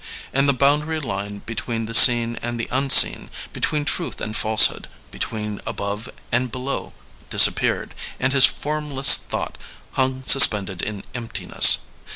And 0.33 0.49
the 0.49 0.53
boundary 0.53 0.99
line 0.99 1.43
between 1.45 1.85
the 1.85 1.93
seen 1.93 2.35
and 2.37 2.59
the 2.59 2.67
unseen, 2.71 3.29
between 3.53 3.85
truth 3.85 4.19
and 4.19 4.35
falsehood, 4.35 4.87
between 5.11 5.61
above 5.63 6.09
and 6.31 6.51
below 6.51 6.93
disappeared, 7.29 7.93
and 8.19 8.33
his 8.33 8.47
form 8.47 8.89
less 8.89 9.15
thought 9.15 9.59
hung 9.91 10.23
suspended 10.25 10.81
in 10.81 11.03
emptiness. 11.13 11.77